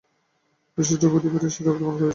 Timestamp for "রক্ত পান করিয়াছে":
1.61-2.09